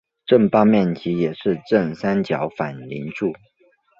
[0.25, 3.35] 正八面体也是正三角反棱柱。